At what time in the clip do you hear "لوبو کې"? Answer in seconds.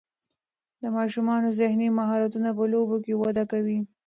2.71-3.13